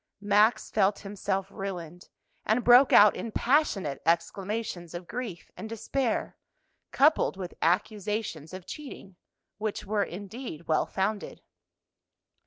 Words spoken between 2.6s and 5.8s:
broke out in passionate exclamations of grief and